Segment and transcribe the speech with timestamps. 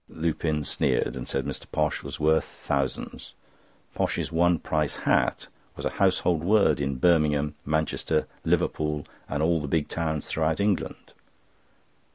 [0.09, 1.67] Lupin sneered, and said Mr.
[1.71, 3.33] Posh was worth thousands.
[3.93, 9.67] "Posh's one price hat" was a household word in Birmingham, Manchester, Liverpool, and all the
[9.67, 11.13] big towns throughout England.